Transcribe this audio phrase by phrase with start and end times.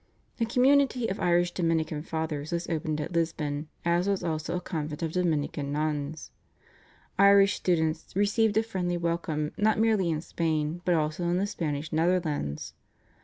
[0.39, 5.03] A community of Irish Dominican Fathers was opened at Lisbon, as was also a convent
[5.03, 6.31] of Dominican Nuns.
[7.19, 11.93] Irish students received a friendly welcome not merely in Spain, but also in the Spanish
[11.93, 12.73] Netherlands.